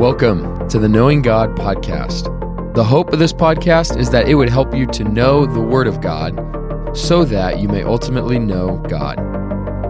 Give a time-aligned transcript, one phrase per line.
[0.00, 2.24] Welcome to the Knowing God podcast.
[2.72, 5.86] The hope of this podcast is that it would help you to know the Word
[5.86, 9.18] of God so that you may ultimately know God.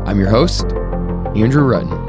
[0.08, 0.64] I'm your host,
[1.36, 2.08] Andrew Rutten.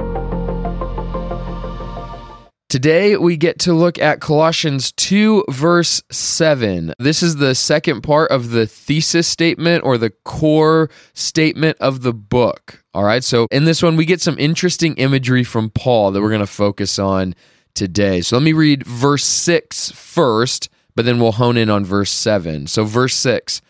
[2.70, 6.96] Today, we get to look at Colossians 2, verse 7.
[6.98, 12.14] This is the second part of the thesis statement or the core statement of the
[12.14, 12.84] book.
[12.96, 16.30] All right, so in this one, we get some interesting imagery from Paul that we're
[16.30, 17.36] going to focus on
[17.76, 18.22] today.
[18.22, 22.68] So let me read verse 6 first, but then we'll hone in on verse 7.
[22.68, 23.62] So, verse 6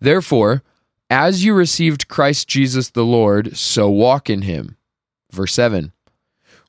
[0.00, 0.62] Therefore,
[1.10, 4.76] as you received Christ Jesus the Lord, so walk in him.
[5.30, 5.92] Verse 7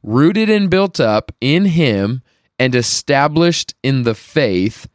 [0.03, 2.21] Rooted and built up in him
[2.59, 4.87] and established in the faith,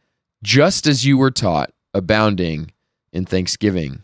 [0.43, 2.71] just as you were taught, abounding
[3.11, 4.03] in thanksgiving.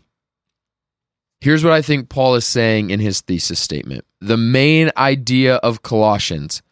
[1.40, 4.04] Here's what I think Paul is saying in his thesis statement.
[4.20, 6.62] The main idea of Colossians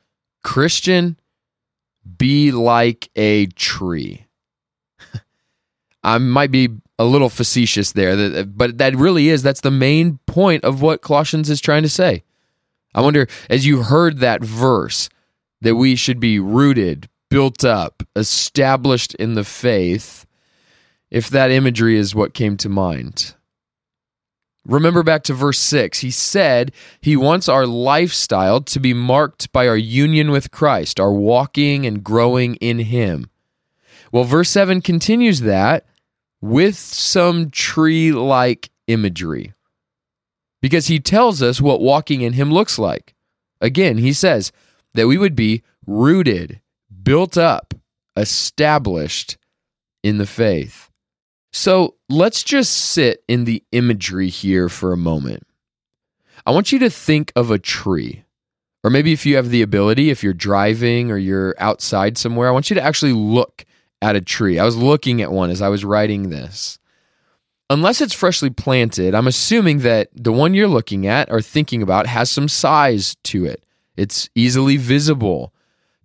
[0.45, 1.19] Christian,
[2.17, 4.27] be like a tree.
[6.05, 10.63] I might be a little facetious there, but that really is, that's the main point
[10.63, 12.23] of what Colossians is trying to say.
[12.95, 15.09] I wonder, as you heard that verse,
[15.61, 20.27] that we should be rooted, built up, established in the faith,
[21.11, 23.35] if that imagery is what came to mind.
[24.67, 26.01] Remember back to verse 6.
[26.01, 31.13] He said he wants our lifestyle to be marked by our union with Christ, our
[31.13, 33.29] walking and growing in Him.
[34.11, 35.87] Well, verse 7 continues that
[36.41, 39.53] with some tree like imagery
[40.63, 43.15] because he tells us what walking in Him looks like.
[43.61, 44.51] Again, he says
[44.95, 46.61] that we would be rooted,
[47.03, 47.75] built up,
[48.17, 49.37] established
[50.03, 50.91] in the faith.
[51.57, 55.47] So let's just sit in the imagery here for a moment.
[56.45, 58.25] I want you to think of a tree.
[58.83, 62.51] Or maybe if you have the ability, if you're driving or you're outside somewhere, I
[62.51, 63.65] want you to actually look
[64.03, 64.59] at a tree.
[64.59, 66.81] I was looking at one as I was writing this.
[67.71, 72.09] Unless it's freshly planted, I'm assuming that the one you're looking at or thinking about
[72.09, 73.65] has some size to it.
[73.97, 75.55] It's easily visible.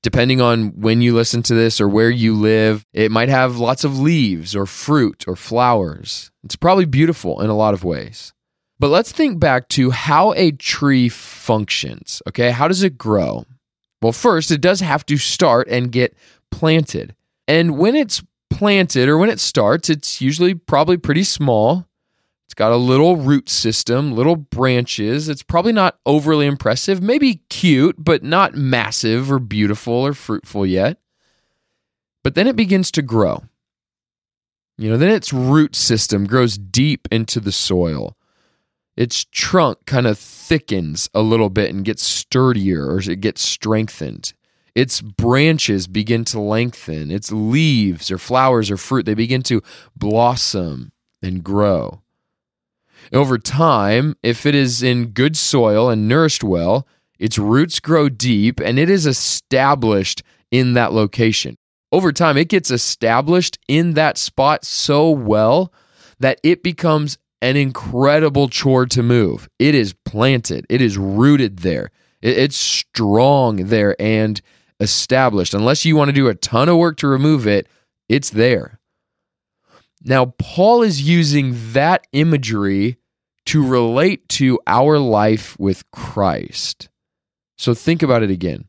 [0.01, 3.83] Depending on when you listen to this or where you live, it might have lots
[3.83, 6.31] of leaves or fruit or flowers.
[6.43, 8.33] It's probably beautiful in a lot of ways.
[8.79, 12.21] But let's think back to how a tree functions.
[12.29, 13.45] Okay, how does it grow?
[14.01, 16.15] Well, first, it does have to start and get
[16.49, 17.13] planted.
[17.47, 21.88] And when it's planted or when it starts, it's usually probably pretty small.
[22.49, 25.29] It's got a little root system, little branches.
[25.29, 30.97] It's probably not overly impressive, maybe cute, but not massive or beautiful or fruitful yet.
[32.23, 33.43] But then it begins to grow.
[34.79, 38.17] You know, then its root system grows deep into the soil.
[38.97, 44.33] Its trunk kind of thickens a little bit and gets sturdier or it gets strengthened.
[44.73, 47.11] Its branches begin to lengthen.
[47.11, 49.61] Its leaves or flowers or fruit, they begin to
[49.95, 52.01] blossom and grow.
[53.11, 56.87] Over time, if it is in good soil and nourished well,
[57.17, 60.21] its roots grow deep and it is established
[60.51, 61.55] in that location.
[61.91, 65.73] Over time, it gets established in that spot so well
[66.19, 69.49] that it becomes an incredible chore to move.
[69.57, 71.89] It is planted, it is rooted there,
[72.21, 74.39] it's strong there and
[74.79, 75.53] established.
[75.53, 77.67] Unless you want to do a ton of work to remove it,
[78.07, 78.79] it's there.
[80.03, 82.98] Now, Paul is using that imagery
[83.49, 86.87] to relate to our life with Christ.
[87.57, 88.65] So think about it again.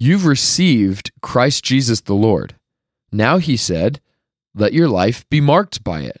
[0.00, 2.56] You've received Christ Jesus the Lord.
[3.12, 4.00] Now, he said,
[4.52, 6.20] let your life be marked by it,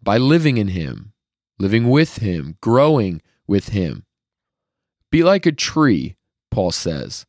[0.00, 1.14] by living in Him,
[1.58, 4.04] living with Him, growing with Him.
[5.10, 6.14] Be like a tree,
[6.48, 7.26] Paul says,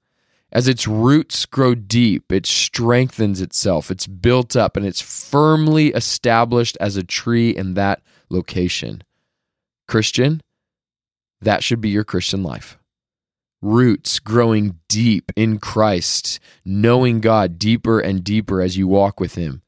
[0.51, 6.77] as its roots grow deep, it strengthens itself, it's built up, and it's firmly established
[6.79, 9.03] as a tree in that location.
[9.87, 10.41] Christian,
[11.41, 12.77] that should be your Christian life.
[13.61, 19.61] Roots growing deep in Christ, knowing God deeper and deeper as you walk with Him,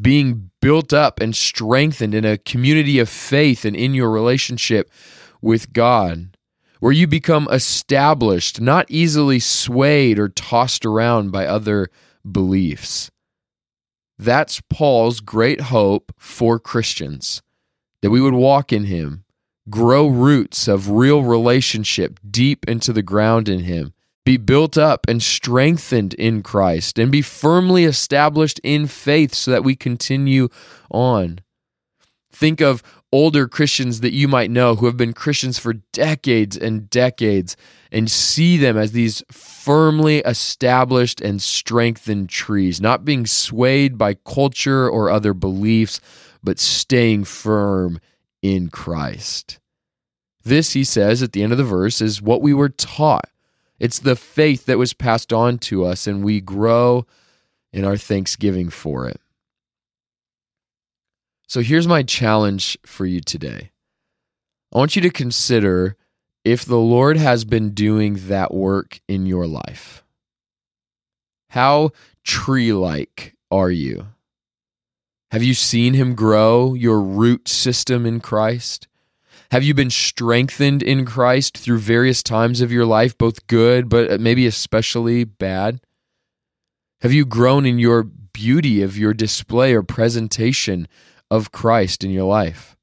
[0.00, 4.90] being built up and strengthened in a community of faith and in your relationship
[5.40, 6.36] with God
[6.80, 11.88] where you become established, not easily swayed or tossed around by other
[12.30, 13.10] beliefs.
[14.18, 17.42] That's Paul's great hope for Christians
[18.02, 19.24] that we would walk in him,
[19.68, 23.92] grow roots of real relationship deep into the ground in him,
[24.24, 29.64] be built up and strengthened in Christ, and be firmly established in faith so that
[29.64, 30.48] we continue
[30.90, 31.40] on.
[32.32, 32.82] Think of
[33.12, 37.56] older Christians that you might know who have been Christians for decades and decades
[37.90, 44.88] and see them as these firmly established and strengthened trees, not being swayed by culture
[44.88, 46.00] or other beliefs,
[46.46, 47.98] but staying firm
[48.40, 49.58] in Christ.
[50.44, 53.28] This, he says at the end of the verse, is what we were taught.
[53.80, 57.04] It's the faith that was passed on to us, and we grow
[57.72, 59.20] in our thanksgiving for it.
[61.48, 63.72] So here's my challenge for you today.
[64.72, 65.96] I want you to consider
[66.44, 70.04] if the Lord has been doing that work in your life.
[71.50, 71.90] How
[72.22, 74.06] tree like are you?
[75.30, 78.88] Have you seen Him grow your root system in Christ?
[79.50, 84.20] Have you been strengthened in Christ through various times of your life, both good, but
[84.20, 85.80] maybe especially bad?
[87.00, 90.88] Have you grown in your beauty of your display or presentation
[91.30, 92.76] of Christ in your life?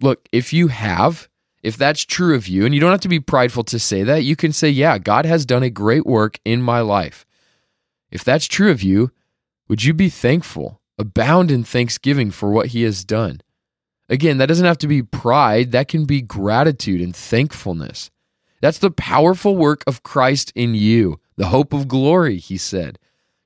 [0.00, 1.28] Look, if you have,
[1.62, 4.24] if that's true of you, and you don't have to be prideful to say that,
[4.24, 7.24] you can say, Yeah, God has done a great work in my life.
[8.10, 9.10] If that's true of you,
[9.68, 13.40] would you be thankful, abound in thanksgiving for what He has done?
[14.08, 18.10] Again, that doesn't have to be pride, that can be gratitude and thankfulness.
[18.60, 22.98] That's the powerful work of Christ in you, the hope of glory, He said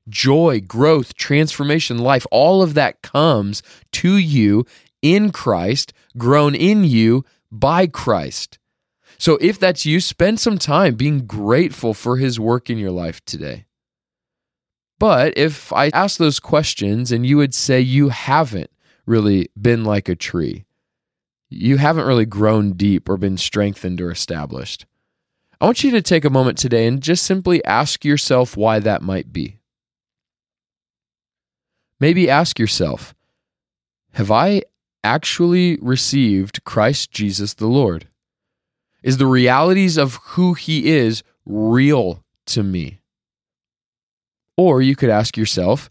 [0.09, 3.61] joy, growth, transformation, life, all of that comes
[3.91, 4.65] to you
[5.01, 8.57] in Christ, grown in you by Christ.
[9.17, 13.23] So if that's you, spend some time being grateful for his work in your life
[13.25, 13.65] today.
[14.99, 18.69] But if I ask those questions and you would say you haven't
[19.05, 20.65] really been like a tree,
[21.49, 24.85] you haven't really grown deep or been strengthened or established,
[25.61, 29.01] I want you to take a moment today and just simply ask yourself why that
[29.01, 29.59] might be.
[31.99, 33.15] Maybe ask yourself
[34.13, 34.63] Have I
[35.03, 38.07] actually received Christ Jesus the Lord?
[39.01, 42.99] Is the realities of who he is real to me?
[44.59, 45.89] Or you could ask yourself,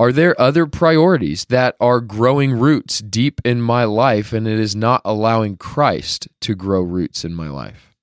[0.00, 4.74] are there other priorities that are growing roots deep in my life and it is
[4.74, 7.94] not allowing Christ to grow roots in my life?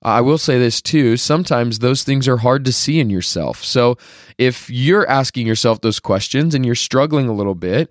[0.00, 1.16] I will say this too.
[1.16, 3.64] Sometimes those things are hard to see in yourself.
[3.64, 3.98] So
[4.38, 7.90] if you're asking yourself those questions and you're struggling a little bit,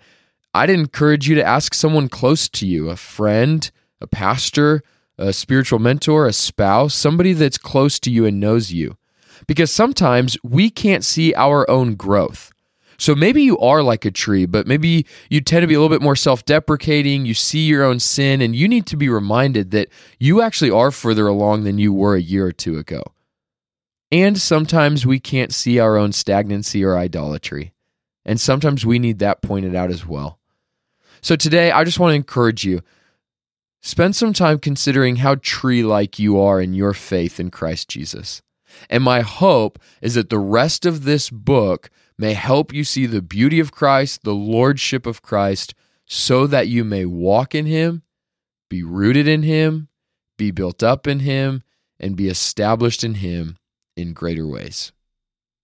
[0.53, 3.69] I'd encourage you to ask someone close to you a friend,
[3.99, 4.83] a pastor,
[5.17, 8.95] a spiritual mentor, a spouse, somebody that's close to you and knows you.
[9.47, 12.51] Because sometimes we can't see our own growth.
[13.01, 15.89] So maybe you are like a tree, but maybe you tend to be a little
[15.89, 17.25] bit more self deprecating.
[17.25, 19.89] You see your own sin, and you need to be reminded that
[20.19, 23.01] you actually are further along than you were a year or two ago.
[24.11, 27.73] And sometimes we can't see our own stagnancy or idolatry.
[28.23, 30.37] And sometimes we need that pointed out as well.
[31.21, 32.81] So today, I just want to encourage you
[33.81, 38.43] spend some time considering how tree like you are in your faith in Christ Jesus.
[38.89, 43.21] And my hope is that the rest of this book may help you see the
[43.21, 45.73] beauty of Christ, the lordship of Christ,
[46.05, 48.03] so that you may walk in him,
[48.69, 49.87] be rooted in him,
[50.37, 51.63] be built up in him,
[51.99, 53.57] and be established in him
[53.95, 54.91] in greater ways.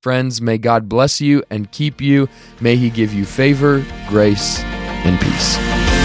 [0.01, 2.29] Friends, may God bless you and keep you.
[2.61, 5.96] May he give you favor, grace, and peace.